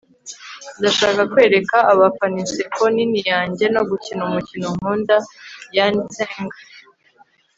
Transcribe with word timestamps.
ndashaka 0.79 1.21
kwereka 1.31 1.77
abafana 1.93 2.35
inseko 2.43 2.81
nini 2.95 3.19
yanjye 3.31 3.65
no 3.75 3.81
gukina 3.89 4.21
umukino 4.27 4.67
nkunda.- 4.75 5.15
yani 5.77 5.99
tseng 6.11 6.53